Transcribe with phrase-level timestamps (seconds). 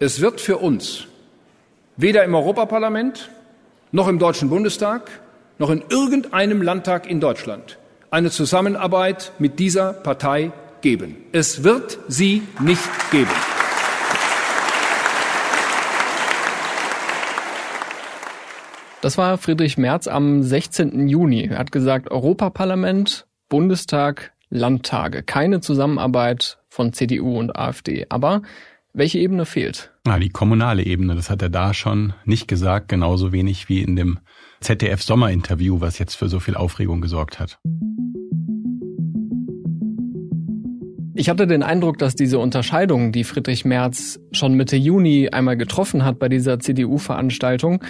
[0.00, 1.08] Es wird für uns
[1.96, 3.30] weder im Europaparlament
[3.90, 5.10] noch im Deutschen Bundestag
[5.58, 7.78] noch in irgendeinem Landtag in Deutschland
[8.12, 10.52] eine Zusammenarbeit mit dieser Partei
[10.82, 11.16] geben.
[11.32, 13.32] Es wird sie nicht geben.
[19.00, 21.08] Das war Friedrich Merz am 16.
[21.08, 21.48] Juni.
[21.50, 25.24] Er hat gesagt, Europaparlament, Bundestag, Landtage.
[25.24, 28.06] Keine Zusammenarbeit von CDU und AfD.
[28.10, 28.42] Aber
[28.92, 29.92] welche Ebene fehlt?
[30.04, 33.96] Na, die kommunale Ebene, das hat er da schon nicht gesagt, genauso wenig wie in
[33.96, 34.18] dem
[34.60, 37.58] ZDF-Sommerinterview, was jetzt für so viel Aufregung gesorgt hat.
[41.14, 46.04] Ich hatte den Eindruck, dass diese Unterscheidung, die Friedrich Merz schon Mitte Juni einmal getroffen
[46.04, 47.82] hat bei dieser CDU-Veranstaltung,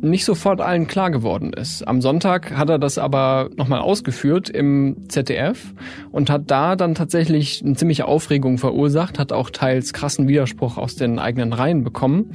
[0.00, 1.86] nicht sofort allen klar geworden ist.
[1.86, 5.74] Am Sonntag hat er das aber nochmal ausgeführt im ZDF
[6.10, 10.96] und hat da dann tatsächlich eine ziemliche Aufregung verursacht, hat auch teils krassen Widerspruch aus
[10.96, 12.32] den eigenen Reihen bekommen.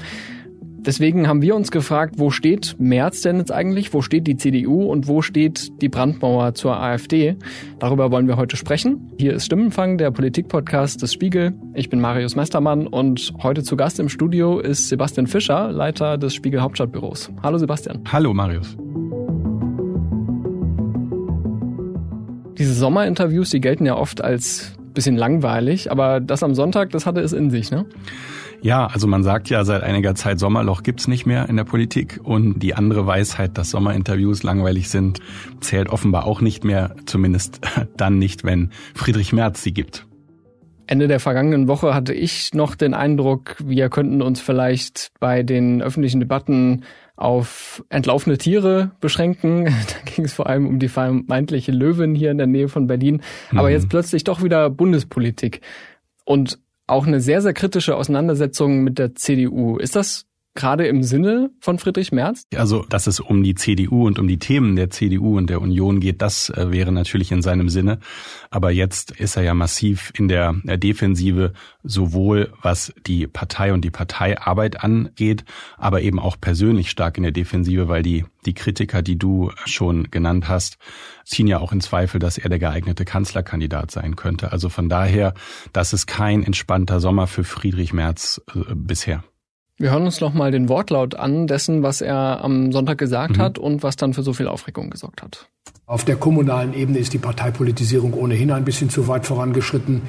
[0.86, 3.92] Deswegen haben wir uns gefragt, wo steht Merz denn jetzt eigentlich?
[3.92, 7.38] Wo steht die CDU und wo steht die Brandmauer zur AfD?
[7.80, 9.12] Darüber wollen wir heute sprechen.
[9.18, 11.54] Hier ist Stimmenfang, der Politikpodcast des Spiegel.
[11.74, 16.36] Ich bin Marius Mestermann und heute zu Gast im Studio ist Sebastian Fischer, Leiter des
[16.36, 17.32] Spiegel Hauptstadtbüros.
[17.42, 18.02] Hallo Sebastian.
[18.12, 18.78] Hallo Marius.
[22.60, 27.22] Diese Sommerinterviews, die gelten ja oft als bisschen langweilig, aber das am Sonntag, das hatte
[27.22, 27.86] es in sich, ne?
[28.62, 32.20] Ja, also man sagt ja seit einiger Zeit, Sommerloch gibt's nicht mehr in der Politik.
[32.24, 35.20] Und die andere Weisheit, dass Sommerinterviews langweilig sind,
[35.62, 37.62] zählt offenbar auch nicht mehr, zumindest
[37.98, 40.06] dann nicht, wenn Friedrich Merz sie gibt.
[40.88, 45.82] Ende der vergangenen Woche hatte ich noch den Eindruck, wir könnten uns vielleicht bei den
[45.82, 46.84] öffentlichen Debatten
[47.16, 49.66] auf entlaufene Tiere beschränken.
[49.88, 53.22] Da ging es vor allem um die vermeintliche Löwin hier in der Nähe von Berlin.
[53.52, 53.74] Aber mhm.
[53.74, 55.62] jetzt plötzlich doch wieder Bundespolitik.
[56.26, 59.78] Und auch eine sehr, sehr kritische Auseinandersetzung mit der CDU.
[59.78, 62.44] Ist das gerade im Sinne von Friedrich Merz?
[62.56, 66.00] Also, dass es um die CDU und um die Themen der CDU und der Union
[66.00, 68.00] geht, das äh, wäre natürlich in seinem Sinne.
[68.50, 73.92] Aber jetzt ist er ja massiv in der Defensive, sowohl was die Partei und die
[73.92, 75.44] Parteiarbeit angeht,
[75.78, 80.10] aber eben auch persönlich stark in der Defensive, weil die, die Kritiker, die du schon
[80.10, 80.78] genannt hast,
[81.26, 84.52] ziehen ja auch in Zweifel, dass er der geeignete Kanzlerkandidat sein könnte.
[84.52, 85.34] Also von daher,
[85.74, 89.24] das ist kein entspannter Sommer für Friedrich Merz äh, bisher.
[89.78, 93.42] Wir hören uns noch mal den Wortlaut an dessen, was er am Sonntag gesagt mhm.
[93.42, 95.50] hat und was dann für so viel Aufregung gesorgt hat.
[95.86, 100.02] Auf der kommunalen Ebene ist die Parteipolitisierung ohnehin ein bisschen zu weit vorangeschritten.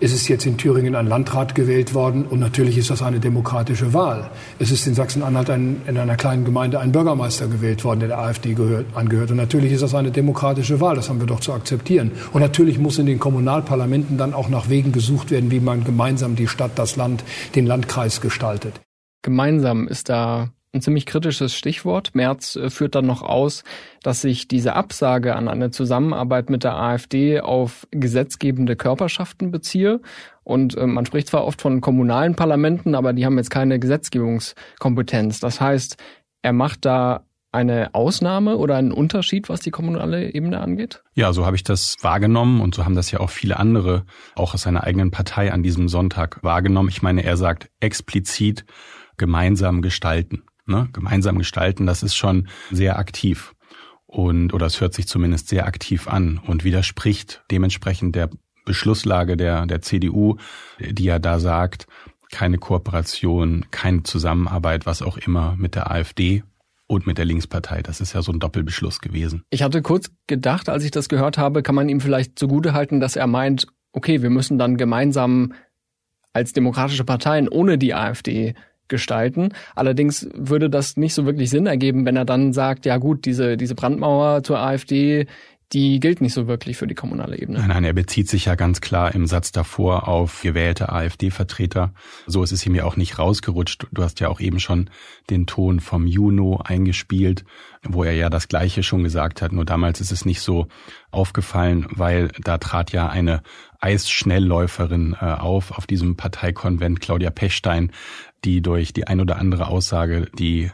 [0.00, 3.94] Es ist jetzt in Thüringen ein Landrat gewählt worden und natürlich ist das eine demokratische
[3.94, 4.28] Wahl.
[4.58, 8.54] Es ist in Sachsen-Anhalt in einer kleinen Gemeinde ein Bürgermeister gewählt worden, der der AfD
[8.54, 9.30] gehört, angehört.
[9.30, 10.96] Und natürlich ist das eine demokratische Wahl.
[10.96, 12.10] Das haben wir doch zu akzeptieren.
[12.32, 16.34] Und natürlich muss in den Kommunalparlamenten dann auch nach Wegen gesucht werden, wie man gemeinsam
[16.34, 17.22] die Stadt, das Land,
[17.54, 18.80] den Landkreis gestaltet.
[19.22, 22.14] Gemeinsam ist da ein ziemlich kritisches Stichwort.
[22.14, 23.62] Merz äh, führt dann noch aus,
[24.02, 30.00] dass sich diese Absage an eine Zusammenarbeit mit der AfD auf gesetzgebende Körperschaften beziehe.
[30.44, 35.40] Und äh, man spricht zwar oft von kommunalen Parlamenten, aber die haben jetzt keine Gesetzgebungskompetenz.
[35.40, 35.96] Das heißt,
[36.40, 41.02] er macht da eine Ausnahme oder einen Unterschied, was die kommunale Ebene angeht?
[41.12, 44.54] Ja, so habe ich das wahrgenommen und so haben das ja auch viele andere, auch
[44.54, 46.88] aus seiner eigenen Partei an diesem Sonntag wahrgenommen.
[46.88, 48.64] Ich meine, er sagt explizit,
[49.16, 50.42] gemeinsam gestalten.
[50.66, 50.88] Ne?
[50.92, 53.54] Gemeinsam gestalten, das ist schon sehr aktiv.
[54.06, 58.28] Und, oder es hört sich zumindest sehr aktiv an und widerspricht dementsprechend der
[58.64, 60.36] Beschlusslage der, der CDU,
[60.78, 61.86] die ja da sagt,
[62.30, 66.42] keine Kooperation, keine Zusammenarbeit, was auch immer mit der AfD
[66.86, 67.82] und mit der Linkspartei.
[67.82, 69.44] Das ist ja so ein Doppelbeschluss gewesen.
[69.50, 73.00] Ich hatte kurz gedacht, als ich das gehört habe, kann man ihm vielleicht zugute halten,
[73.00, 75.54] dass er meint, okay, wir müssen dann gemeinsam
[76.32, 78.54] als demokratische Parteien ohne die AfD
[78.92, 79.54] gestalten.
[79.74, 83.56] Allerdings würde das nicht so wirklich Sinn ergeben, wenn er dann sagt, ja gut, diese,
[83.56, 85.26] diese Brandmauer zur AfD,
[85.72, 87.58] die gilt nicht so wirklich für die kommunale Ebene.
[87.60, 91.94] Nein, nein, er bezieht sich ja ganz klar im Satz davor auf gewählte AfD-Vertreter.
[92.26, 93.86] So ist es ihm ja auch nicht rausgerutscht.
[93.90, 94.90] Du hast ja auch eben schon
[95.30, 97.44] den Ton vom Juno eingespielt,
[97.82, 99.52] wo er ja das Gleiche schon gesagt hat.
[99.52, 100.66] Nur damals ist es nicht so
[101.10, 103.42] aufgefallen, weil da trat ja eine
[103.80, 107.92] Eisschnellläuferin äh, auf, auf diesem Parteikonvent, Claudia Pechstein,
[108.44, 110.70] die durch die ein oder andere Aussage die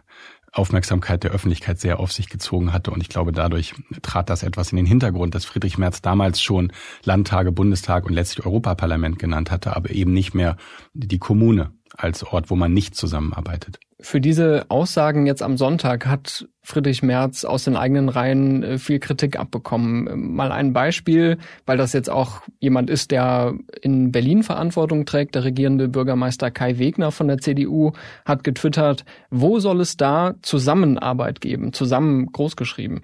[0.53, 2.91] Aufmerksamkeit der Öffentlichkeit sehr auf sich gezogen hatte.
[2.91, 6.73] Und ich glaube, dadurch trat das etwas in den Hintergrund, dass Friedrich Merz damals schon
[7.05, 10.56] Landtage, Bundestag und letztlich Europaparlament genannt hatte, aber eben nicht mehr
[10.94, 13.79] die Kommune als Ort, wo man nicht zusammenarbeitet.
[14.00, 19.00] Für diese Aussagen jetzt am Sonntag hat Friedrich Merz aus den eigenen Reihen äh, viel
[19.00, 20.35] Kritik abbekommen.
[20.37, 21.37] Mal ein Beispiel,
[21.67, 25.35] weil das jetzt auch jemand ist, der in Berlin Verantwortung trägt.
[25.35, 27.91] Der regierende Bürgermeister Kai Wegner von der CDU
[28.25, 31.73] hat getwittert, wo soll es da Zusammenarbeit geben?
[31.73, 33.01] Zusammen großgeschrieben.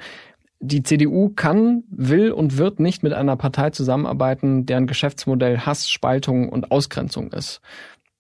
[0.61, 6.49] Die CDU kann, will und wird nicht mit einer Partei zusammenarbeiten, deren Geschäftsmodell Hass, Spaltung
[6.49, 7.61] und Ausgrenzung ist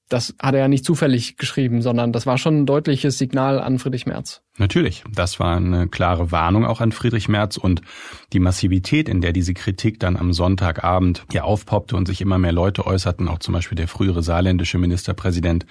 [0.09, 3.79] das hat er ja nicht zufällig geschrieben, sondern das war schon ein deutliches Signal an
[3.79, 4.43] Friedrich Merz.
[4.56, 7.83] Natürlich, das war eine klare Warnung auch an Friedrich Merz und
[8.33, 12.53] die Massivität, in der diese Kritik dann am Sonntagabend hier aufpoppte und sich immer mehr
[12.53, 15.67] Leute äußerten, auch zum Beispiel der frühere saarländische Ministerpräsident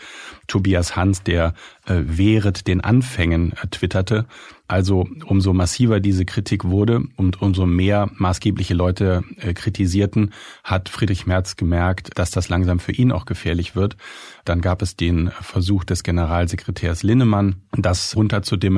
[0.48, 1.54] Tobias Hans, der
[1.86, 4.26] äh, während den Anfängen äh, twitterte,
[4.68, 10.34] also umso massiver diese Kritik wurde und umso mehr maßgebliche Leute äh, kritisierten,
[10.64, 13.98] hat Friedrich Merz gemerkt, dass das langsam für ihn auch gefährlich wird.
[14.46, 18.73] Dann gab es den Versuch des Generalsekretärs Linnemann, das runterzudimmen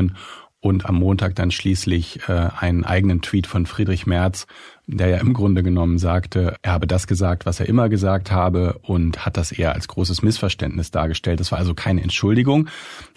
[0.65, 4.47] und am Montag dann schließlich äh, einen eigenen Tweet von Friedrich Merz,
[4.87, 8.79] der ja im Grunde genommen sagte, er habe das gesagt, was er immer gesagt habe
[8.81, 11.39] und hat das eher als großes Missverständnis dargestellt.
[11.39, 12.67] Das war also keine Entschuldigung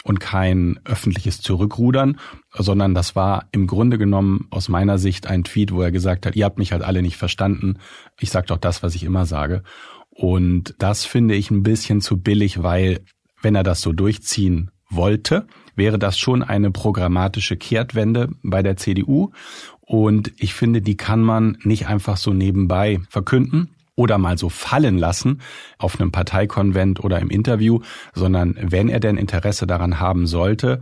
[0.03, 2.19] und kein öffentliches Zurückrudern,
[2.53, 6.35] sondern das war im Grunde genommen aus meiner Sicht ein Tweet, wo er gesagt hat,
[6.35, 7.79] ihr habt mich halt alle nicht verstanden.
[8.19, 9.63] Ich sage doch das, was ich immer sage.
[10.11, 12.99] Und das finde ich ein bisschen zu billig, weil
[13.41, 15.47] wenn er das so durchziehen wollte,
[15.79, 19.31] wäre das schon eine programmatische Kehrtwende bei der CDU.
[19.79, 24.97] Und ich finde, die kann man nicht einfach so nebenbei verkünden oder mal so fallen
[24.97, 25.41] lassen
[25.79, 27.79] auf einem Parteikonvent oder im Interview,
[28.13, 30.81] sondern wenn er denn Interesse daran haben sollte,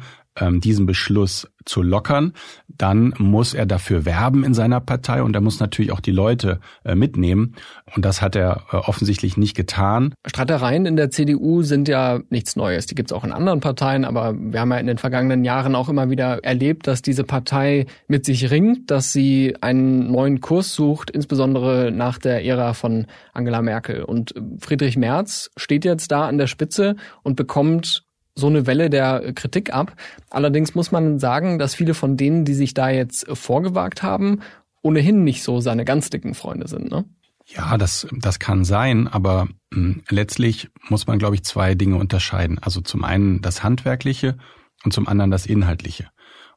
[0.60, 2.34] diesen Beschluss zu lockern,
[2.68, 6.60] dann muss er dafür werben in seiner Partei und er muss natürlich auch die Leute
[6.84, 7.56] äh, mitnehmen.
[7.96, 10.14] Und das hat er äh, offensichtlich nicht getan.
[10.26, 12.86] Streitereien in der CDU sind ja nichts Neues.
[12.86, 15.76] Die gibt es auch in anderen Parteien, aber wir haben ja in den vergangenen Jahren
[15.76, 20.74] auch immer wieder erlebt, dass diese Partei mit sich ringt, dass sie einen neuen Kurs
[20.74, 24.04] sucht, insbesondere nach der Ära von Angela Merkel.
[24.04, 28.07] Und Friedrich Merz steht jetzt da an der Spitze und bekommt
[28.38, 29.94] so eine Welle der Kritik ab.
[30.30, 34.42] Allerdings muss man sagen, dass viele von denen, die sich da jetzt vorgewagt haben,
[34.82, 36.92] ohnehin nicht so seine ganz dicken Freunde sind.
[36.92, 37.06] Ne?
[37.46, 42.60] Ja, das, das kann sein, aber hm, letztlich muss man, glaube ich, zwei Dinge unterscheiden.
[42.60, 44.38] Also zum einen das Handwerkliche
[44.84, 46.10] und zum anderen das Inhaltliche.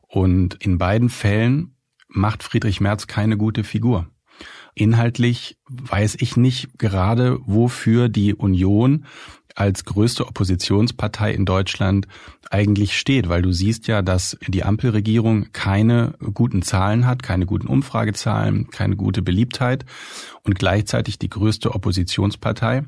[0.06, 1.76] Und in beiden Fällen
[2.08, 4.08] macht Friedrich Merz keine gute Figur.
[4.74, 9.04] Inhaltlich weiß ich nicht gerade, wofür die Union
[9.56, 12.06] als größte Oppositionspartei in Deutschland
[12.50, 17.66] eigentlich steht, weil du siehst ja, dass die Ampelregierung keine guten Zahlen hat, keine guten
[17.66, 19.84] Umfragezahlen, keine gute Beliebtheit
[20.44, 22.84] und gleichzeitig die größte Oppositionspartei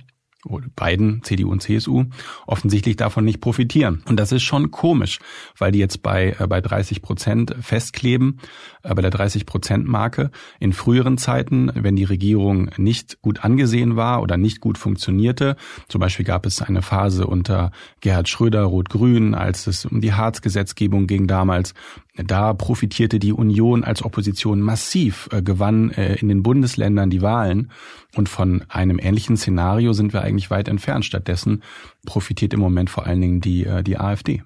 [0.75, 2.06] beiden, CDU und CSU,
[2.46, 4.02] offensichtlich davon nicht profitieren.
[4.08, 5.20] Und das ist schon komisch,
[5.56, 8.40] weil die jetzt bei, äh, bei 30 Prozent festkleben,
[8.82, 10.31] bei der 30 Prozent Marke.
[10.61, 15.56] In früheren Zeiten, wenn die Regierung nicht gut angesehen war oder nicht gut funktionierte,
[15.88, 17.70] zum Beispiel gab es eine Phase unter
[18.00, 21.75] Gerhard Schröder, Rot-Grün, als es um die Harz-Gesetzgebung ging damals,
[22.14, 27.70] da profitierte die Union als Opposition massiv, äh, gewann äh, in den Bundesländern die Wahlen.
[28.14, 31.06] Und von einem ähnlichen Szenario sind wir eigentlich weit entfernt.
[31.06, 31.62] Stattdessen
[32.05, 34.43] profitiert im Moment vor allen Dingen die, äh, die AfD.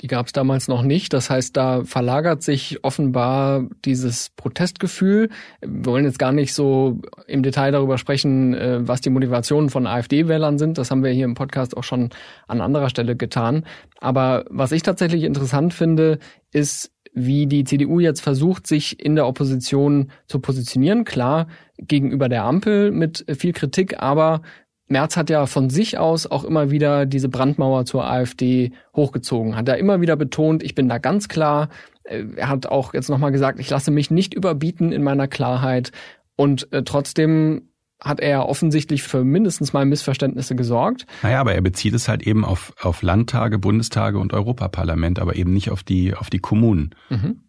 [0.00, 1.12] Die gab es damals noch nicht.
[1.12, 5.28] Das heißt, da verlagert sich offenbar dieses Protestgefühl.
[5.60, 9.86] Wir wollen jetzt gar nicht so im Detail darüber sprechen, äh, was die Motivationen von
[9.86, 10.78] AfD-Wählern sind.
[10.78, 12.10] Das haben wir hier im Podcast auch schon
[12.46, 13.64] an anderer Stelle getan.
[13.98, 16.18] Aber was ich tatsächlich interessant finde,
[16.52, 21.04] ist, wie die CDU jetzt versucht, sich in der Opposition zu positionieren.
[21.04, 24.42] Klar, gegenüber der Ampel mit viel Kritik, aber
[24.90, 29.68] Merz hat ja von sich aus auch immer wieder diese Brandmauer zur AfD hochgezogen, hat
[29.68, 31.68] da immer wieder betont, ich bin da ganz klar.
[32.04, 35.92] Äh, er hat auch jetzt nochmal gesagt, ich lasse mich nicht überbieten in meiner Klarheit.
[36.34, 37.68] Und äh, trotzdem
[38.00, 41.06] hat er offensichtlich für mindestens mal Missverständnisse gesorgt.
[41.22, 45.52] Naja, aber er bezieht es halt eben auf, auf Landtage, Bundestage und Europaparlament, aber eben
[45.52, 46.94] nicht auf die, auf die Kommunen.
[47.10, 47.42] Mhm.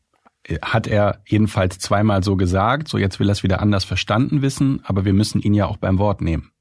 [0.61, 4.81] Hat er jedenfalls zweimal so gesagt, so jetzt will er es wieder anders verstanden wissen,
[4.83, 6.51] aber wir müssen ihn ja auch beim Wort nehmen.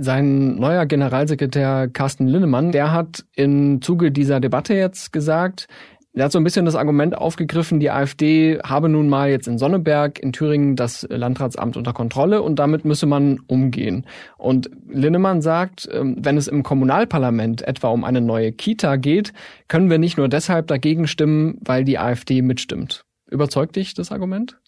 [0.00, 5.66] Sein neuer Generalsekretär Carsten Linnemann, der hat im Zuge dieser Debatte jetzt gesagt,
[6.14, 9.58] er hat so ein bisschen das Argument aufgegriffen, die AfD habe nun mal jetzt in
[9.58, 14.06] Sonneberg in Thüringen das Landratsamt unter Kontrolle und damit müsse man umgehen.
[14.36, 19.32] Und Linnemann sagt, ähm, wenn es im Kommunalparlament etwa um eine neue Kita geht,
[19.68, 23.04] können wir nicht nur deshalb dagegen stimmen, weil die AfD mitstimmt.
[23.30, 24.58] Überzeugt dich das Argument?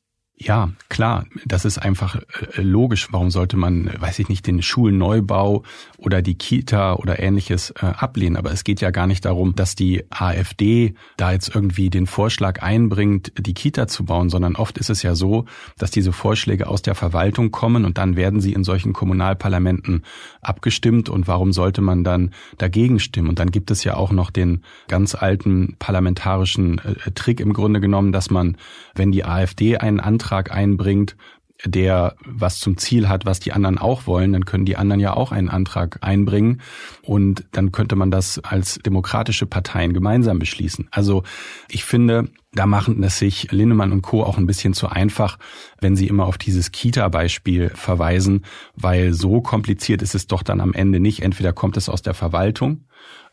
[0.42, 3.09] Ja, klar, das ist einfach äh, logisch.
[3.11, 5.64] Warum sollte man, weiß ich nicht, den Schulneubau
[5.99, 8.38] oder die Kita oder ähnliches äh, ablehnen?
[8.38, 12.62] Aber es geht ja gar nicht darum, dass die AfD da jetzt irgendwie den Vorschlag
[12.62, 15.44] einbringt, die Kita zu bauen, sondern oft ist es ja so,
[15.76, 20.04] dass diese Vorschläge aus der Verwaltung kommen und dann werden sie in solchen Kommunalparlamenten
[20.40, 21.11] abgestimmt.
[21.11, 23.28] Und warum sollte man dann dagegen stimmen?
[23.28, 27.80] Und dann gibt es ja auch noch den ganz alten parlamentarischen äh, Trick im Grunde
[27.80, 28.56] genommen, dass man,
[28.94, 31.16] wenn die AfD einen Antrag Antrag einbringt,
[31.64, 35.12] der was zum Ziel hat, was die anderen auch wollen, dann können die anderen ja
[35.12, 36.62] auch einen Antrag einbringen
[37.02, 40.88] und dann könnte man das als demokratische Parteien gemeinsam beschließen.
[40.92, 41.25] Also
[41.68, 44.22] ich finde, da machen es sich Linnemann und Co.
[44.22, 45.37] auch ein bisschen zu einfach,
[45.80, 48.44] wenn sie immer auf dieses Kita-Beispiel verweisen,
[48.76, 51.22] weil so kompliziert ist es doch dann am Ende nicht.
[51.22, 52.84] Entweder kommt es aus der Verwaltung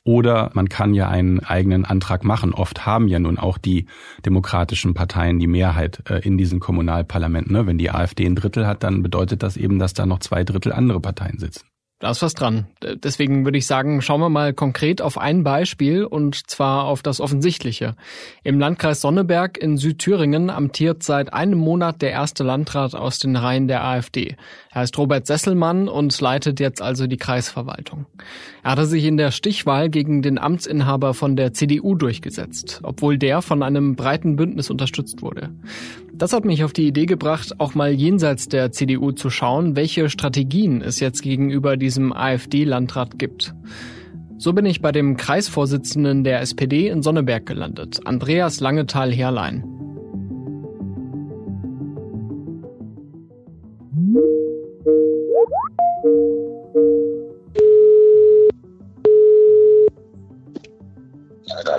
[0.07, 2.53] oder man kann ja einen eigenen Antrag machen.
[2.53, 3.87] Oft haben ja nun auch die
[4.25, 7.51] demokratischen Parteien die Mehrheit äh, in diesen Kommunalparlamenten.
[7.51, 7.67] Ne?
[7.67, 10.71] Wenn die AfD ein Drittel hat, dann bedeutet das eben, dass da noch zwei Drittel
[10.71, 11.65] andere Parteien sitzen.
[11.99, 12.67] Da ist was dran.
[13.03, 17.19] Deswegen würde ich sagen, schauen wir mal konkret auf ein Beispiel und zwar auf das
[17.19, 17.95] Offensichtliche.
[18.43, 23.67] Im Landkreis Sonneberg in Südthüringen amtiert seit einem Monat der erste Landrat aus den Reihen
[23.67, 24.35] der AfD.
[24.69, 28.05] Er heißt Robert Sesselmann und leitet jetzt also die Kreisverwaltung.
[28.61, 33.41] Er hatte sich in der Stichwahl gegen den Amtsinhaber von der CDU durchgesetzt, obwohl der
[33.41, 35.49] von einem breiten Bündnis unterstützt wurde.
[36.17, 40.09] Das hat mich auf die Idee gebracht, auch mal jenseits der CDU zu schauen, welche
[40.09, 43.53] Strategien es jetzt gegenüber diesem AfD-Landrat gibt.
[44.39, 49.63] So bin ich bei dem Kreisvorsitzenden der SPD in Sonneberg gelandet, Andreas Langetal-Herrlein.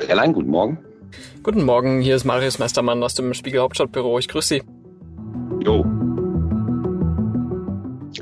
[0.07, 0.88] Herrlein, guten Morgen.
[1.49, 4.19] Guten Morgen, hier ist Marius Mestermann aus dem Spiegel Hauptstadtbüro.
[4.19, 4.63] Ich grüße Sie.
[5.65, 5.83] Jo.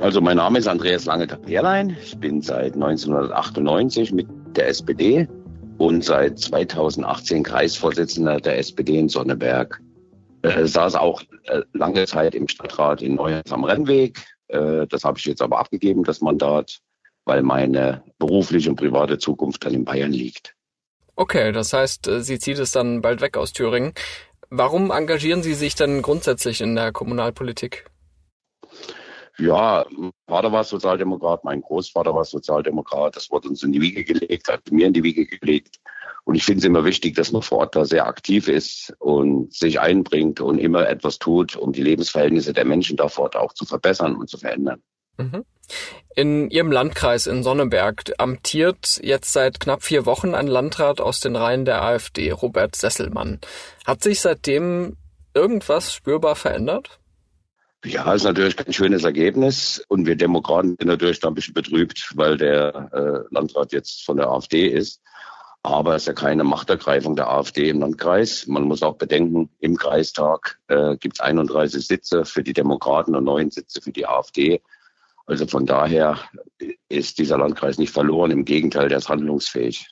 [0.01, 1.97] Also mein Name ist Andreas Lange-Tapierlein.
[2.01, 5.27] Ich bin seit 1998 mit der SPD
[5.79, 9.83] und seit 2018 Kreisvorsitzender der SPD in Sonneberg.
[10.43, 14.25] Äh, saß auch äh, lange Zeit im Stadtrat in Neuhaus am Rennweg.
[14.47, 16.79] Äh, das habe ich jetzt aber abgegeben, das Mandat,
[17.25, 20.56] weil meine berufliche und private Zukunft dann in Bayern liegt.
[21.17, 23.95] Okay, das heißt, äh, sie zieht es dann bald weg aus Thüringen.
[24.51, 27.87] Warum engagieren Sie sich denn grundsätzlich in der Kommunalpolitik?
[29.39, 29.85] Ja,
[30.29, 33.17] Vater war Sozialdemokrat, mein Großvater war Sozialdemokrat.
[33.17, 35.77] Das wurde uns in die Wiege gelegt, hat mir in die Wiege gelegt.
[36.25, 39.53] Und ich finde es immer wichtig, dass man vor Ort da sehr aktiv ist und
[39.53, 43.53] sich einbringt und immer etwas tut, um die Lebensverhältnisse der Menschen da vor Ort auch
[43.53, 44.83] zu verbessern und zu verändern.
[45.17, 45.45] Mhm.
[46.15, 51.37] In Ihrem Landkreis in Sonneberg amtiert jetzt seit knapp vier Wochen ein Landrat aus den
[51.37, 53.41] Reihen der AfD, Robert Sesselmann.
[53.85, 54.97] Hat sich seitdem
[55.35, 56.99] irgendwas spürbar verändert?
[57.85, 59.85] Ja, ist natürlich kein schönes Ergebnis.
[59.89, 64.17] Und wir Demokraten sind natürlich da ein bisschen betrübt, weil der äh, Landrat jetzt von
[64.17, 65.01] der AfD ist.
[65.63, 68.47] Aber es ist ja keine Machtergreifung der AfD im Landkreis.
[68.47, 73.25] Man muss auch bedenken, im Kreistag äh, gibt es 31 Sitze für die Demokraten und
[73.25, 74.63] neun Sitze für die AfD.
[75.27, 76.21] Also von daher
[76.89, 79.89] ist dieser Landkreis nicht verloren, im Gegenteil, der ist handlungsfähig.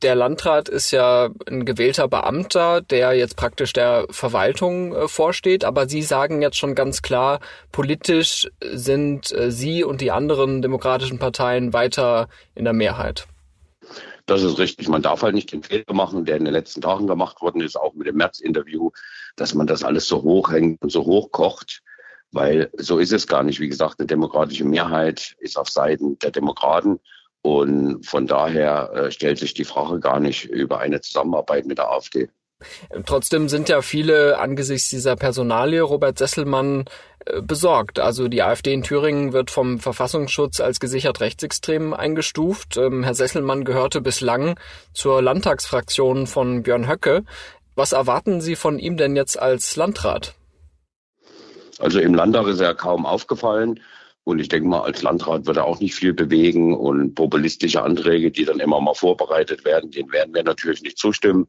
[0.00, 5.88] Der Landrat ist ja ein gewählter Beamter, der jetzt praktisch der Verwaltung äh, vorsteht, aber
[5.88, 7.38] Sie sagen jetzt schon ganz klar,
[7.70, 13.28] politisch sind äh, Sie und die anderen demokratischen Parteien weiter in der Mehrheit.
[14.26, 14.88] Das ist richtig.
[14.88, 17.76] Man darf halt nicht den Fehler machen, der in den letzten Tagen gemacht worden ist,
[17.76, 18.90] auch mit dem März-Interview,
[19.36, 21.82] dass man das alles so hochhängt und so hochkocht
[22.32, 23.60] weil so ist es gar nicht.
[23.60, 26.98] Wie gesagt, eine demokratische Mehrheit ist auf Seiten der Demokraten.
[27.42, 31.90] Und von daher äh, stellt sich die Frage gar nicht über eine Zusammenarbeit mit der
[31.90, 32.28] AfD.
[33.06, 36.84] Trotzdem sind ja viele angesichts dieser Personalie Robert Sesselmann
[37.26, 37.98] äh, besorgt.
[37.98, 42.76] Also die AfD in Thüringen wird vom Verfassungsschutz als gesichert rechtsextrem eingestuft.
[42.76, 44.58] Ähm, Herr Sesselmann gehörte bislang
[44.92, 47.24] zur Landtagsfraktion von Björn Höcke.
[47.74, 50.34] Was erwarten Sie von ihm denn jetzt als Landrat?
[51.82, 53.80] Also im Landtag ist er kaum aufgefallen.
[54.24, 56.76] Und ich denke mal, als Landrat wird er auch nicht viel bewegen.
[56.76, 61.48] Und populistische Anträge, die dann immer mal vorbereitet werden, denen werden wir natürlich nicht zustimmen.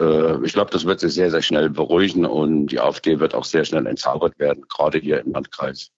[0.00, 3.44] Äh, ich glaube, das wird sich sehr, sehr schnell beruhigen und die AfD wird auch
[3.44, 5.90] sehr schnell entzaubert werden, gerade hier im Landkreis.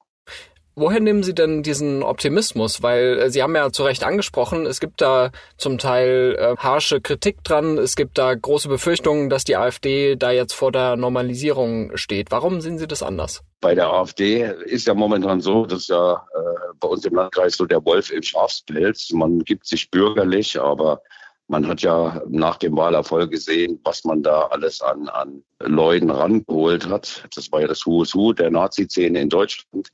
[0.76, 2.82] Woher nehmen Sie denn diesen Optimismus?
[2.82, 7.00] Weil äh, Sie haben ja zu Recht angesprochen, es gibt da zum Teil äh, harsche
[7.00, 11.96] Kritik dran, es gibt da große Befürchtungen, dass die AfD da jetzt vor der Normalisierung
[11.96, 12.30] steht.
[12.30, 13.42] Warum sehen Sie das anders?
[13.60, 17.66] Bei der AfD ist ja momentan so, dass ja äh, bei uns im Landkreis so
[17.66, 19.10] der Wolf im Schafspelz.
[19.12, 21.02] Man gibt sich bürgerlich, aber
[21.50, 26.88] Man hat ja nach dem Wahlerfolg gesehen, was man da alles an, an Leuten rangeholt
[26.88, 27.24] hat.
[27.34, 29.88] Das war ja das Who's Who der Nazi-Szene in Deutschland,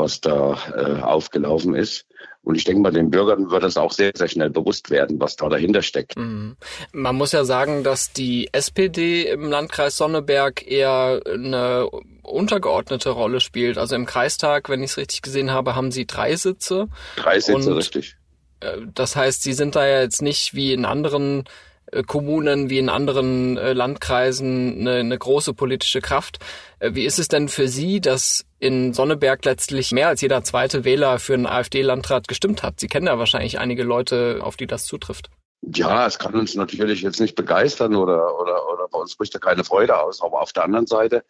[0.00, 2.06] was da äh, aufgelaufen ist.
[2.42, 5.36] Und ich denke mal, den Bürgern wird es auch sehr, sehr schnell bewusst werden, was
[5.36, 6.16] da dahinter steckt.
[6.16, 6.56] Mhm.
[6.92, 11.88] Man muss ja sagen, dass die SPD im Landkreis Sonneberg eher eine
[12.22, 13.76] untergeordnete Rolle spielt.
[13.76, 16.88] Also im Kreistag, wenn ich es richtig gesehen habe, haben sie drei Sitze.
[17.16, 18.16] Drei Sitze, richtig.
[18.60, 21.44] Äh, das heißt, sie sind da ja jetzt nicht wie in anderen
[22.06, 26.38] Kommunen wie in anderen äh, Landkreisen eine, eine große politische Kraft.
[26.80, 31.18] Wie ist es denn für Sie, dass in Sonneberg letztlich mehr als jeder zweite Wähler
[31.18, 32.80] für einen AfD-Landrat gestimmt hat?
[32.80, 35.30] Sie kennen ja wahrscheinlich einige Leute, auf die das zutrifft.
[35.62, 39.38] Ja, es kann uns natürlich jetzt nicht begeistern oder, oder, oder bei uns spricht da
[39.38, 40.22] keine Freude aus.
[40.22, 41.22] Aber auf der anderen Seite,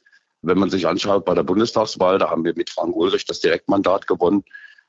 [0.43, 4.07] wenn man sich anschaut, bei der Bundestagswahl, da haben wir mit Frank Ulrich das Direktmandat
[4.07, 4.45] gewonnen.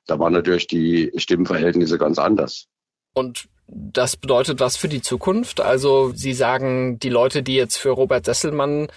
[0.05, 2.67] Da waren natürlich die Stimmenverhältnisse ganz anders.
[3.13, 5.61] Und das bedeutet was für die Zukunft?
[5.61, 8.87] Also Sie sagen, die Leute, die jetzt für Robert Sesselmann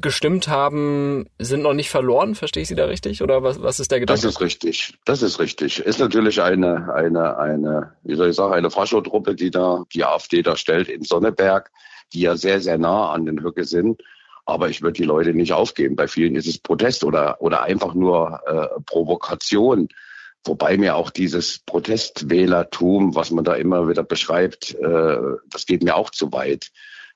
[0.00, 2.34] gestimmt haben, sind noch nicht verloren.
[2.34, 3.22] Verstehe ich Sie da richtig?
[3.22, 4.20] Oder was, was ist der Gedanke?
[4.20, 4.94] Das ist richtig.
[5.04, 5.78] Das ist richtig.
[5.80, 10.42] Ist natürlich eine, eine, eine, wie soll ich sagen, eine Faschotruppe, die da, die AfD
[10.42, 11.70] da stellt in Sonneberg,
[12.12, 14.02] die ja sehr, sehr nah an den Höcke sind.
[14.46, 15.96] Aber ich würde die Leute nicht aufgeben.
[15.96, 19.88] Bei vielen ist es Protest oder, oder einfach nur äh, Provokation.
[20.46, 25.18] Wobei mir auch dieses Protestwählertum, was man da immer wieder beschreibt, äh,
[25.50, 26.70] das geht mir auch zu weit.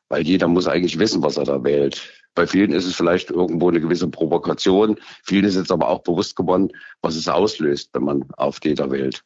[0.09, 2.11] Weil jeder muss eigentlich wissen, was er da wählt.
[2.35, 4.99] Bei vielen ist es vielleicht irgendwo eine gewisse Provokation.
[5.25, 6.71] Vielen ist jetzt aber auch bewusst geworden,
[7.03, 9.25] was es auslöst, wenn man AfD da wählt.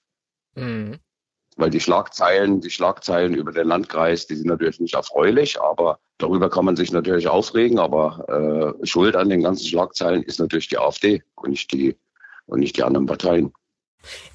[0.56, 0.98] Mhm.
[1.56, 6.48] Weil die Schlagzeilen, die Schlagzeilen über den Landkreis, die sind natürlich nicht erfreulich, aber darüber
[6.48, 7.78] kann man sich natürlich aufregen.
[7.78, 11.96] Aber äh, Schuld an den ganzen Schlagzeilen ist natürlich die AfD und nicht die
[12.46, 13.52] und nicht die anderen Parteien.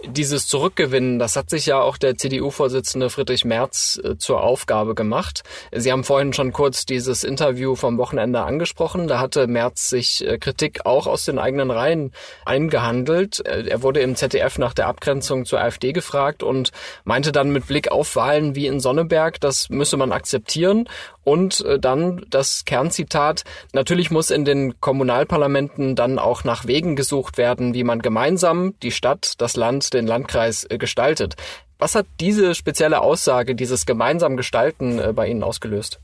[0.05, 5.43] Dieses Zurückgewinnen, das hat sich ja auch der CDU-Vorsitzende Friedrich Merz äh, zur Aufgabe gemacht.
[5.71, 9.07] Sie haben vorhin schon kurz dieses Interview vom Wochenende angesprochen.
[9.07, 12.11] Da hatte Merz sich äh, Kritik auch aus den eigenen Reihen
[12.45, 13.45] eingehandelt.
[13.45, 16.71] Äh, er wurde im ZDF nach der Abgrenzung zur AfD gefragt und
[17.03, 20.87] meinte dann mit Blick auf Wahlen wie in Sonneberg, das müsse man akzeptieren.
[21.27, 23.43] Und dann das Kernzitat,
[23.73, 28.91] natürlich muss in den Kommunalparlamenten dann auch nach Wegen gesucht werden, wie man gemeinsam die
[28.91, 31.35] Stadt, das Land den Landkreis äh, gestaltet.
[31.79, 35.99] Was hat diese spezielle Aussage, dieses gemeinsam Gestalten äh, bei Ihnen ausgelöst?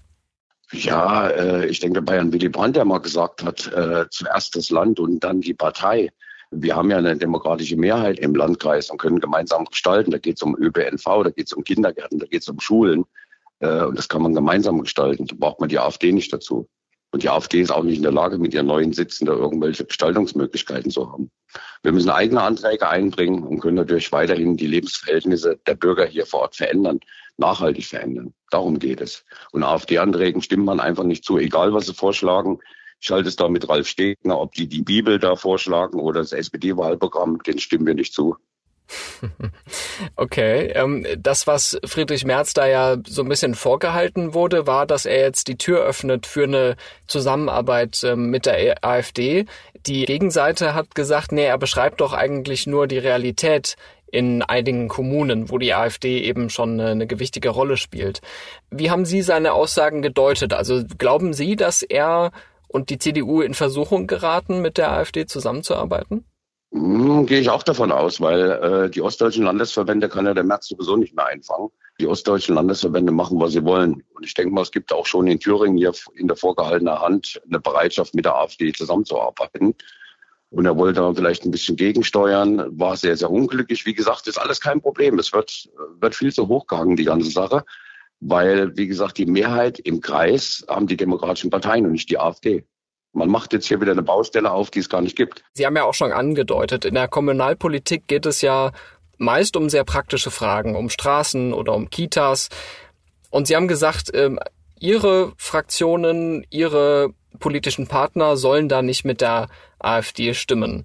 [0.74, 5.00] Ja, äh, ich denke, Bayern Willy Brandt, der mal gesagt hat, äh, zuerst das Land
[5.00, 6.12] und dann die Partei.
[6.52, 10.12] Wir haben ja eine demokratische Mehrheit im Landkreis und können gemeinsam gestalten.
[10.12, 13.06] Da geht es um ÖPNV, da geht es um Kindergärten, da geht es um Schulen.
[13.64, 15.26] Äh, und das kann man gemeinsam gestalten.
[15.26, 16.68] Da braucht man die AfD nicht dazu.
[17.12, 19.86] Und die AfD ist auch nicht in der Lage, mit ihren neuen Sitzen da irgendwelche
[19.86, 21.30] Gestaltungsmöglichkeiten zu haben.
[21.84, 26.42] Wir müssen eigene Anträge einbringen und können natürlich weiterhin die Lebensverhältnisse der Bürger hier vor
[26.42, 27.00] Ort verändern,
[27.38, 28.34] nachhaltig verändern.
[28.50, 29.26] Darum geht es.
[29.52, 32.60] Und AfD-Anträgen stimmt man einfach nicht zu, egal was sie vorschlagen.
[33.00, 36.32] Ich halte es da mit Ralf Stegner, ob die die Bibel da vorschlagen oder das
[36.32, 38.38] SPD-Wahlprogramm, den stimmen wir nicht zu.
[40.16, 45.06] Okay, ähm, das, was Friedrich Merz da ja so ein bisschen vorgehalten wurde, war, dass
[45.06, 46.76] er jetzt die Tür öffnet für eine
[47.08, 49.46] Zusammenarbeit ähm, mit der AfD.
[49.86, 53.76] Die Gegenseite hat gesagt, nee, er beschreibt doch eigentlich nur die Realität
[54.12, 58.22] in einigen Kommunen, wo die AfD eben schon eine, eine gewichtige Rolle spielt.
[58.70, 60.54] Wie haben Sie seine Aussagen gedeutet?
[60.54, 62.32] Also glauben Sie, dass er
[62.68, 66.26] und die CDU in Versuchung geraten, mit der AfD zusammenzuarbeiten?
[66.74, 70.70] Hm, gehe ich auch davon aus, weil äh, die ostdeutschen Landesverbände kann ja der März
[70.70, 71.70] sowieso nicht mehr einfangen.
[72.00, 74.04] Die ostdeutschen Landesverbände machen, was sie wollen.
[74.16, 77.40] Und ich denke mal, es gibt auch schon in Thüringen hier in der vorgehaltenen Hand
[77.48, 79.76] eine Bereitschaft, mit der AfD zusammenzuarbeiten.
[80.50, 83.86] Und er wollte da vielleicht ein bisschen gegensteuern, war sehr, sehr unglücklich.
[83.86, 85.20] Wie gesagt, ist alles kein Problem.
[85.20, 87.66] Es wird, wird viel zu hoch gehangen, die ganze Sache.
[88.20, 92.66] Weil, wie gesagt, die Mehrheit im Kreis haben die demokratischen Parteien und nicht die AfD.
[93.14, 95.44] Man macht jetzt hier wieder eine Baustelle auf, die es gar nicht gibt.
[95.54, 98.72] Sie haben ja auch schon angedeutet, in der Kommunalpolitik geht es ja
[99.18, 102.50] meist um sehr praktische Fragen, um Straßen oder um Kitas.
[103.30, 104.40] Und Sie haben gesagt, ähm,
[104.80, 109.48] Ihre Fraktionen, Ihre politischen Partner sollen da nicht mit der
[109.80, 110.84] AfD stimmen.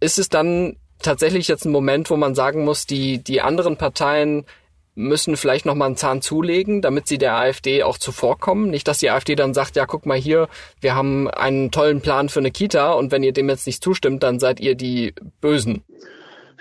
[0.00, 4.46] Ist es dann tatsächlich jetzt ein Moment, wo man sagen muss, die, die anderen Parteien
[4.94, 8.70] müssen vielleicht noch mal einen Zahn zulegen, damit sie der AfD auch zuvorkommen.
[8.70, 10.48] Nicht, dass die AfD dann sagt, ja, guck mal hier,
[10.80, 14.22] wir haben einen tollen Plan für eine Kita und wenn ihr dem jetzt nicht zustimmt,
[14.22, 15.82] dann seid ihr die Bösen.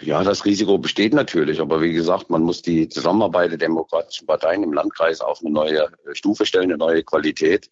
[0.01, 4.63] Ja, das Risiko besteht natürlich, aber wie gesagt, man muss die Zusammenarbeit der demokratischen Parteien
[4.63, 7.69] im Landkreis auf eine neue Stufe stellen, eine neue Qualität.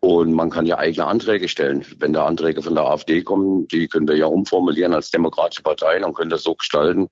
[0.00, 1.84] Und man kann ja eigene Anträge stellen.
[1.98, 6.04] Wenn da Anträge von der AfD kommen, die können wir ja umformulieren als demokratische Parteien
[6.04, 7.08] und können das so gestalten,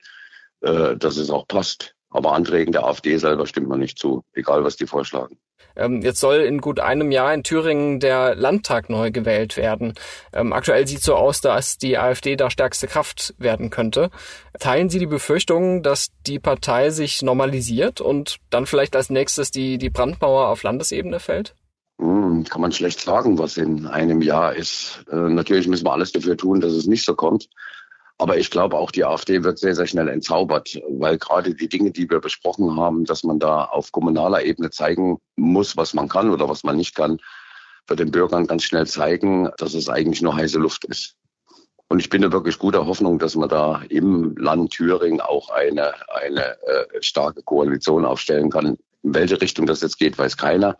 [0.61, 1.94] äh, dass es auch passt.
[2.15, 5.37] Aber Anträgen der AfD selber stimmt man nicht zu, egal was die vorschlagen.
[5.75, 9.95] Ähm, jetzt soll in gut einem Jahr in Thüringen der Landtag neu gewählt werden.
[10.31, 14.11] Ähm, aktuell sieht so aus, dass die AfD da stärkste Kraft werden könnte.
[14.59, 19.77] Teilen Sie die Befürchtung, dass die Partei sich normalisiert und dann vielleicht als nächstes die,
[19.77, 21.53] die Brandmauer auf Landesebene fällt?
[21.99, 25.03] Hm, kann man schlecht sagen, was in einem Jahr ist.
[25.11, 27.49] Äh, natürlich müssen wir alles dafür tun, dass es nicht so kommt.
[28.17, 31.91] Aber ich glaube, auch die AfD wird sehr, sehr schnell entzaubert, weil gerade die Dinge,
[31.91, 36.29] die wir besprochen haben, dass man da auf kommunaler Ebene zeigen muss, was man kann
[36.29, 37.19] oder was man nicht kann,
[37.87, 41.15] wird den Bürgern ganz schnell zeigen, dass es eigentlich nur heiße Luft ist.
[41.87, 45.93] Und ich bin da wirklich guter Hoffnung, dass man da im Land Thüringen auch eine,
[46.09, 48.77] eine äh, starke Koalition aufstellen kann.
[49.03, 50.77] In welche Richtung das jetzt geht, weiß keiner.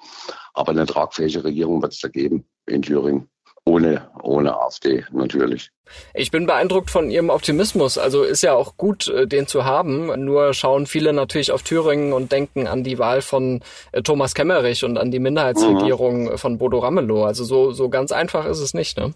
[0.53, 3.29] Aber eine tragfähige Regierung wird es da geben in Thüringen.
[3.67, 5.71] Ohne, ohne AfD natürlich.
[6.13, 7.97] Ich bin beeindruckt von Ihrem Optimismus.
[7.97, 10.23] Also ist ja auch gut, äh, den zu haben.
[10.23, 14.83] Nur schauen viele natürlich auf Thüringen und denken an die Wahl von äh, Thomas Kemmerich
[14.83, 16.37] und an die Minderheitsregierung mhm.
[16.37, 17.23] von Bodo Ramelow.
[17.23, 19.13] Also so, so ganz einfach ist es nicht, ne?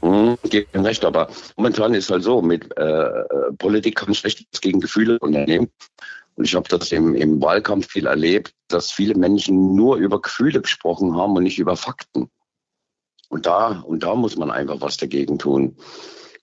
[0.00, 3.10] Mhm, geht Ihnen recht, aber momentan ist halt so, mit äh,
[3.58, 5.70] Politik kann schlecht gegen Gefühle unternehmen.
[6.36, 10.62] Und ich habe das im, im Wahlkampf viel erlebt, dass viele Menschen nur über Gefühle
[10.62, 12.30] gesprochen haben und nicht über Fakten.
[13.28, 15.76] Und da, und da muss man einfach was dagegen tun.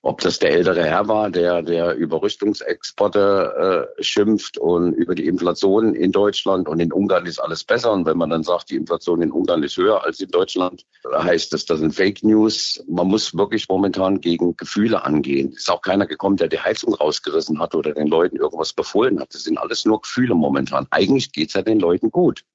[0.05, 5.25] Ob das der ältere Herr war, der, der über Rüstungsexporte äh, schimpft und über die
[5.25, 7.91] Inflation in Deutschland und in Ungarn ist alles besser.
[7.91, 11.51] Und wenn man dann sagt, die Inflation in Ungarn ist höher als in Deutschland, heißt
[11.53, 12.83] das, das sind Fake News.
[12.87, 15.53] Man muss wirklich momentan gegen Gefühle angehen.
[15.53, 19.19] Es ist auch keiner gekommen, der die Heizung rausgerissen hat oder den Leuten irgendwas befohlen
[19.19, 19.33] hat.
[19.33, 20.85] Das sind alles nur Gefühle momentan.
[20.91, 22.45] Eigentlich geht's ja den Leuten gut.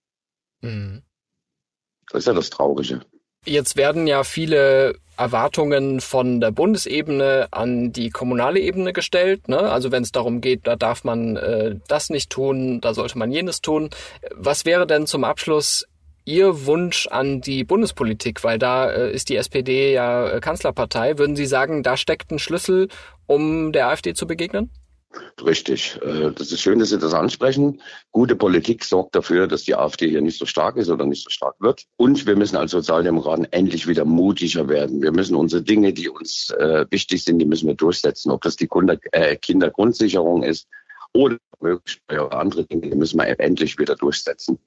[0.60, 1.02] Mhm.
[2.12, 3.00] Das ist ja das Traurige.
[3.46, 9.48] Jetzt werden ja viele Erwartungen von der Bundesebene an die kommunale Ebene gestellt.
[9.48, 9.58] Ne?
[9.58, 13.32] Also wenn es darum geht, da darf man äh, das nicht tun, da sollte man
[13.32, 13.90] jenes tun.
[14.34, 15.86] Was wäre denn zum Abschluss
[16.26, 18.44] Ihr Wunsch an die Bundespolitik?
[18.44, 21.18] Weil da äh, ist die SPD ja äh, Kanzlerpartei.
[21.18, 22.88] Würden Sie sagen, da steckt ein Schlüssel,
[23.26, 24.70] um der AfD zu begegnen?
[25.44, 25.98] Richtig.
[26.02, 27.80] Äh, das ist schön, dass Sie das ansprechen.
[28.12, 31.30] Gute Politik sorgt dafür, dass die AfD hier nicht so stark ist oder nicht so
[31.30, 31.84] stark wird.
[31.96, 35.02] Und wir müssen als Sozialdemokraten endlich wieder mutiger werden.
[35.02, 38.30] Wir müssen unsere Dinge, die uns äh, wichtig sind, die müssen wir durchsetzen.
[38.30, 38.68] Ob das die
[39.12, 40.68] äh, Kindergrundsicherung ist
[41.12, 41.38] oder
[42.30, 44.58] andere Dinge, die müssen wir endlich wieder durchsetzen.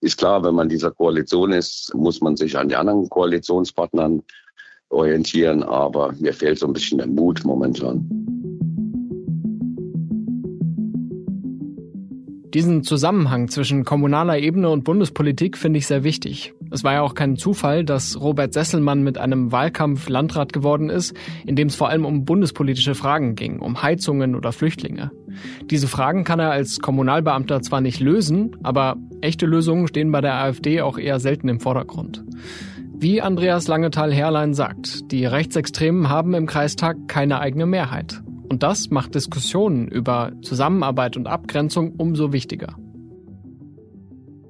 [0.00, 4.24] Ist klar, wenn man dieser Koalition ist, muss man sich an die anderen Koalitionspartnern
[4.88, 5.62] orientieren.
[5.62, 8.41] Aber mir fehlt so ein bisschen der Mut momentan.
[12.54, 16.52] Diesen Zusammenhang zwischen kommunaler Ebene und Bundespolitik finde ich sehr wichtig.
[16.70, 21.16] Es war ja auch kein Zufall, dass Robert Sesselmann mit einem Wahlkampf Landrat geworden ist,
[21.46, 25.10] in dem es vor allem um bundespolitische Fragen ging, um Heizungen oder Flüchtlinge.
[25.70, 30.34] Diese Fragen kann er als Kommunalbeamter zwar nicht lösen, aber echte Lösungen stehen bei der
[30.34, 32.22] AfD auch eher selten im Vordergrund.
[32.94, 38.22] Wie Andreas Langetal-Herrlein sagt, die Rechtsextremen haben im Kreistag keine eigene Mehrheit.
[38.52, 42.76] Und das macht Diskussionen über Zusammenarbeit und Abgrenzung umso wichtiger.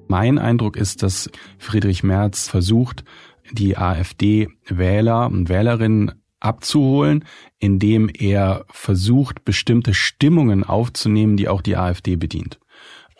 [0.09, 3.05] Mein Eindruck ist, dass Friedrich Merz versucht,
[3.53, 6.11] die AfD-Wähler und Wählerinnen
[6.41, 7.23] abzuholen,
[7.59, 12.59] indem er versucht, bestimmte Stimmungen aufzunehmen, die auch die AfD bedient.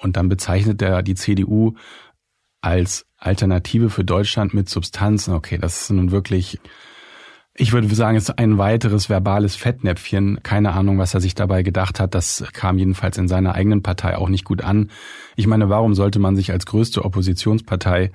[0.02, 1.76] Und dann bezeichnet er die CDU
[2.60, 5.34] als Alternative für Deutschland mit Substanzen.
[5.34, 6.60] Okay, das ist nun wirklich
[7.56, 10.42] ich würde sagen, es ist ein weiteres verbales Fettnäpfchen.
[10.42, 12.16] Keine Ahnung, was er sich dabei gedacht hat.
[12.16, 14.89] Das kam jedenfalls in seiner eigenen Partei auch nicht gut an.
[15.36, 18.12] Ich meine, warum sollte man sich als größte Oppositionspartei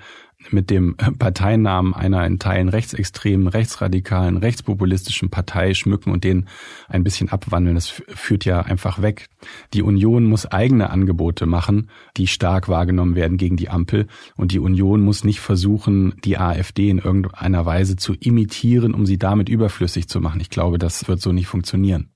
[0.50, 6.46] mit dem Parteinamen einer in Teilen rechtsextremen, rechtsradikalen, rechtspopulistischen Partei schmücken und den
[6.88, 7.74] ein bisschen abwandeln.
[7.74, 9.28] Das führt ja einfach weg.
[9.74, 14.06] Die Union muss eigene Angebote machen, die stark wahrgenommen werden gegen die Ampel.
[14.36, 19.18] Und die Union muss nicht versuchen, die AfD in irgendeiner Weise zu imitieren, um sie
[19.18, 20.40] damit überflüssig zu machen.
[20.40, 22.10] Ich glaube, das wird so nicht funktionieren.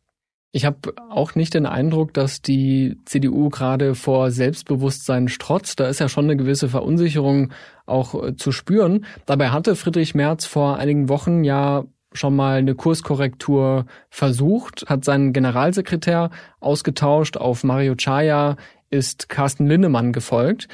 [0.54, 5.80] Ich habe auch nicht den Eindruck, dass die CDU gerade vor Selbstbewusstsein strotzt.
[5.80, 7.52] Da ist ja schon eine gewisse Verunsicherung
[7.86, 9.06] auch äh, zu spüren.
[9.24, 15.32] Dabei hatte Friedrich Merz vor einigen Wochen ja schon mal eine Kurskorrektur versucht, hat seinen
[15.32, 17.38] Generalsekretär ausgetauscht.
[17.38, 18.56] Auf Mario Chaya
[18.90, 20.68] ist Carsten Linnemann gefolgt.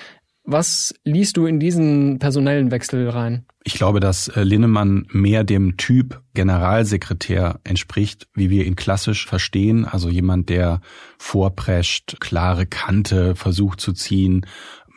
[0.50, 3.44] Was liest du in diesen personellen Wechsel rein?
[3.64, 9.84] Ich glaube, dass äh, Linnemann mehr dem Typ Generalsekretär entspricht, wie wir ihn klassisch verstehen.
[9.84, 10.80] Also jemand, der
[11.18, 14.46] vorprescht, klare Kante versucht zu ziehen,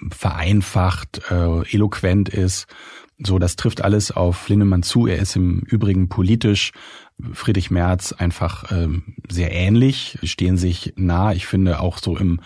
[0.09, 2.67] vereinfacht, äh, eloquent ist.
[3.19, 5.05] So, das trifft alles auf Linnemann zu.
[5.05, 6.71] Er ist im Übrigen politisch
[7.33, 11.33] Friedrich Merz einfach ähm, sehr ähnlich, stehen sich nah.
[11.33, 12.39] Ich finde auch so im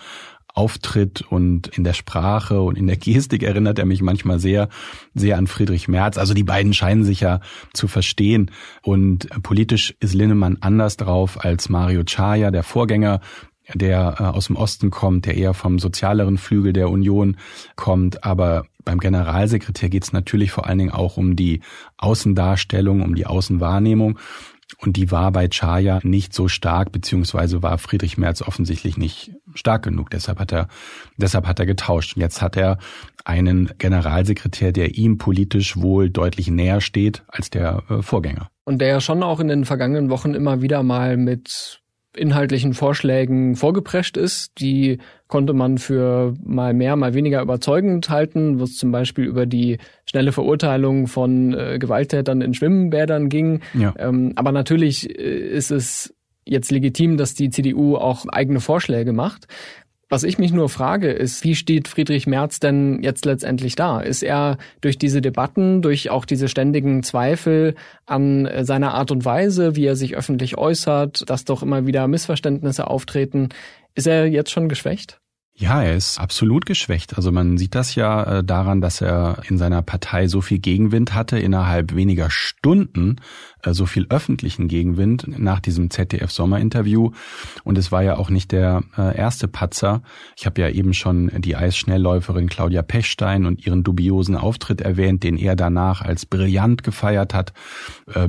[0.56, 4.68] auftritt und in der Sprache und in der Gestik erinnert er mich manchmal sehr,
[5.14, 6.16] sehr an Friedrich Merz.
[6.16, 7.40] Also die beiden scheinen sich ja
[7.74, 8.50] zu verstehen.
[8.82, 13.20] Und politisch ist Linnemann anders drauf als Mario Chaya, der Vorgänger
[13.74, 17.36] der äh, aus dem Osten kommt, der eher vom sozialeren Flügel der Union
[17.74, 18.24] kommt.
[18.24, 21.60] Aber beim Generalsekretär geht es natürlich vor allen Dingen auch um die
[21.98, 24.18] Außendarstellung, um die Außenwahrnehmung.
[24.78, 29.84] Und die war bei Chaya nicht so stark, beziehungsweise war Friedrich Merz offensichtlich nicht stark
[29.84, 30.10] genug.
[30.10, 30.68] Deshalb hat er,
[31.16, 32.16] deshalb hat er getauscht.
[32.16, 32.78] Und jetzt hat er
[33.24, 38.50] einen Generalsekretär, der ihm politisch wohl deutlich näher steht als der äh, Vorgänger.
[38.64, 41.80] Und der ja schon auch in den vergangenen Wochen immer wieder mal mit
[42.16, 44.52] inhaltlichen Vorschlägen vorgeprescht ist.
[44.58, 44.98] Die
[45.28, 49.78] konnte man für mal mehr, mal weniger überzeugend halten, wo es zum Beispiel über die
[50.04, 53.60] schnelle Verurteilung von äh, Gewalttätern in Schwimmbädern ging.
[53.74, 53.94] Ja.
[53.98, 59.48] Ähm, aber natürlich äh, ist es jetzt legitim, dass die CDU auch eigene Vorschläge macht.
[60.08, 63.98] Was ich mich nur frage, ist, wie steht Friedrich Merz denn jetzt letztendlich da?
[63.98, 69.74] Ist er durch diese Debatten, durch auch diese ständigen Zweifel an seiner Art und Weise,
[69.74, 73.48] wie er sich öffentlich äußert, dass doch immer wieder Missverständnisse auftreten,
[73.96, 75.20] ist er jetzt schon geschwächt?
[75.58, 77.16] Ja, er ist absolut geschwächt.
[77.16, 81.14] Also man sieht das ja äh, daran, dass er in seiner Partei so viel Gegenwind
[81.14, 83.16] hatte, innerhalb weniger Stunden
[83.62, 87.12] äh, so viel öffentlichen Gegenwind nach diesem ZDF-Sommerinterview.
[87.64, 90.02] Und es war ja auch nicht der äh, erste Patzer.
[90.36, 95.38] Ich habe ja eben schon die Eisschnellläuferin Claudia Pechstein und ihren dubiosen Auftritt erwähnt, den
[95.38, 97.54] er danach als brillant gefeiert hat.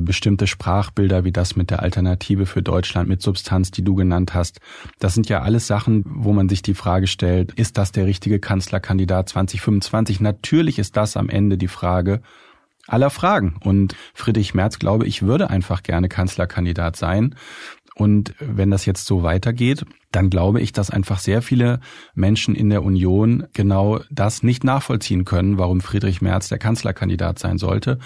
[0.00, 4.60] Bestimmte Sprachbilder wie das mit der Alternative für Deutschland mit Substanz, die du genannt hast.
[4.98, 8.38] Das sind ja alles Sachen, wo man sich die Frage gestellt, ist das der richtige
[8.38, 10.20] Kanzlerkandidat 2025?
[10.20, 12.20] Natürlich ist das am Ende die Frage
[12.86, 13.56] aller Fragen.
[13.60, 17.34] Und Friedrich Merz, glaube ich, würde einfach gerne Kanzlerkandidat sein.
[17.94, 21.80] Und wenn das jetzt so weitergeht, dann glaube ich, dass einfach sehr viele
[22.14, 27.58] Menschen in der Union genau das nicht nachvollziehen können, warum Friedrich Merz der Kanzlerkandidat sein
[27.58, 27.98] sollte.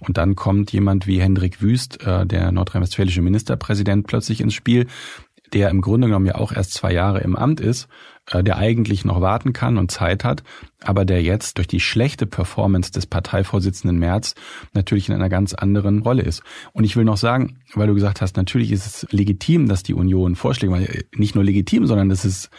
[0.00, 4.86] Und dann kommt jemand wie Hendrik Wüst, äh, der nordrhein-westfälische Ministerpräsident, plötzlich ins Spiel,
[5.52, 7.88] der im Grunde genommen ja auch erst zwei Jahre im Amt ist,
[8.30, 10.42] äh, der eigentlich noch warten kann und Zeit hat,
[10.82, 14.34] aber der jetzt durch die schlechte Performance des Parteivorsitzenden März
[14.72, 16.42] natürlich in einer ganz anderen Rolle ist.
[16.72, 19.94] Und ich will noch sagen, weil du gesagt hast, natürlich ist es legitim, dass die
[19.94, 20.88] Union Vorschläge macht.
[21.14, 22.50] Nicht nur legitim, sondern es ist,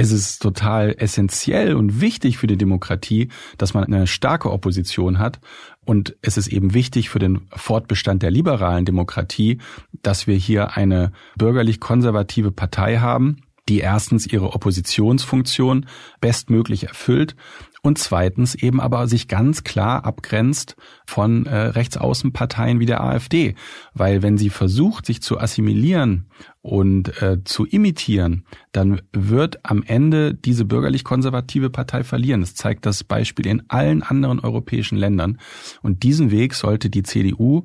[0.00, 5.40] es ist total essentiell und wichtig für die Demokratie, dass man eine starke Opposition hat.
[5.84, 9.58] Und es ist eben wichtig für den Fortbestand der liberalen Demokratie,
[10.02, 15.86] dass wir hier eine bürgerlich-konservative Partei haben, die erstens ihre Oppositionsfunktion
[16.20, 17.36] bestmöglich erfüllt
[17.82, 23.54] und zweitens eben aber sich ganz klar abgrenzt von äh, Rechtsaußenparteien wie der AfD,
[23.94, 26.28] weil wenn sie versucht, sich zu assimilieren
[26.60, 32.40] und äh, zu imitieren, dann wird am Ende diese bürgerlich-konservative Partei verlieren.
[32.40, 35.38] Das zeigt das Beispiel in allen anderen europäischen Ländern.
[35.82, 37.64] Und diesen Weg sollte die CDU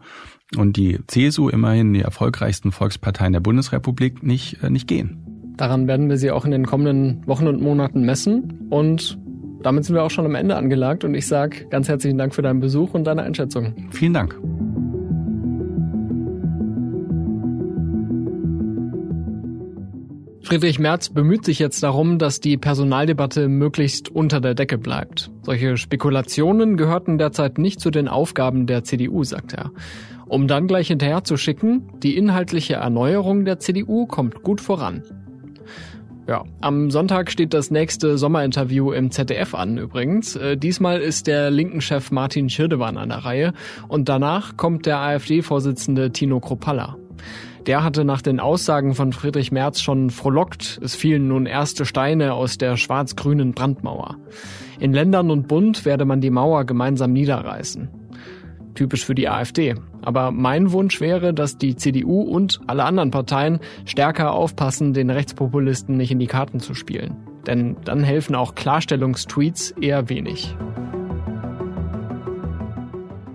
[0.55, 5.19] und die CSU immerhin die erfolgreichsten Volksparteien der Bundesrepublik nicht, äh, nicht gehen.
[5.57, 8.67] Daran werden wir sie auch in den kommenden Wochen und Monaten messen.
[8.69, 9.19] Und
[9.63, 11.03] damit sind wir auch schon am Ende angelagt.
[11.03, 13.73] Und ich sage ganz herzlichen Dank für deinen Besuch und deine Einschätzung.
[13.91, 14.37] Vielen Dank.
[20.43, 25.31] Friedrich Merz bemüht sich jetzt darum, dass die Personaldebatte möglichst unter der Decke bleibt.
[25.41, 29.71] Solche Spekulationen gehörten derzeit nicht zu den Aufgaben der CDU, sagt er.
[30.27, 35.03] Um dann gleich hinterher zu schicken, die inhaltliche Erneuerung der CDU kommt gut voran.
[36.25, 40.37] Ja, am Sonntag steht das nächste Sommerinterview im ZDF an übrigens.
[40.37, 43.53] Äh, diesmal ist der linken Chef Martin Schirdewan an der Reihe
[43.89, 46.97] und danach kommt der AfD-Vorsitzende Tino Kropalla.
[47.65, 52.33] Der hatte nach den Aussagen von Friedrich Merz schon frohlockt, es fielen nun erste Steine
[52.33, 54.17] aus der schwarz-grünen Brandmauer.
[54.79, 57.89] In Ländern und Bund werde man die Mauer gemeinsam niederreißen.
[58.75, 59.75] Typisch für die AfD.
[60.03, 65.97] Aber mein Wunsch wäre, dass die CDU und alle anderen Parteien stärker aufpassen, den Rechtspopulisten
[65.97, 67.15] nicht in die Karten zu spielen.
[67.47, 70.55] Denn dann helfen auch Klarstellungstweets eher wenig.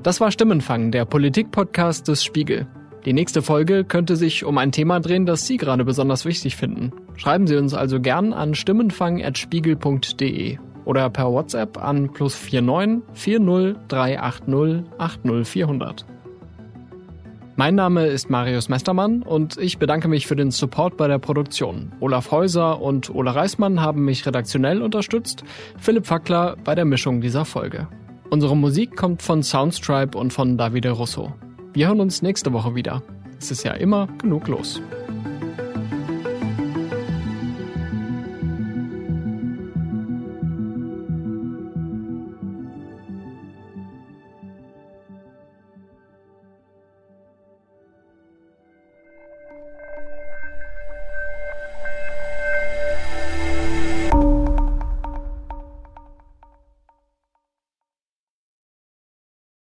[0.02, 2.66] Das war Stimmenfang, der Politik-Podcast des Spiegel.
[3.04, 6.92] Die nächste Folge könnte sich um ein Thema drehen, das Sie gerade besonders wichtig finden.
[7.16, 14.85] Schreiben Sie uns also gern an stimmenfang.spiegel.de oder per WhatsApp an plus 49 40 380
[14.98, 16.07] 80400.
[17.58, 21.90] Mein Name ist Marius Mestermann und ich bedanke mich für den Support bei der Produktion.
[21.98, 25.42] Olaf Häuser und Ola Reismann haben mich redaktionell unterstützt,
[25.76, 27.88] Philipp Fackler bei der Mischung dieser Folge.
[28.30, 31.32] Unsere Musik kommt von Soundstripe und von Davide Russo.
[31.72, 33.02] Wir hören uns nächste Woche wieder.
[33.40, 34.80] Es ist ja immer genug los.